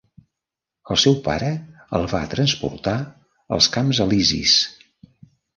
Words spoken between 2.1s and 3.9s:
va transportar als